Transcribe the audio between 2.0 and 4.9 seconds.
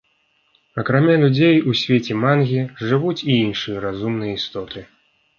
мангі жывуць і іншыя разумныя істоты.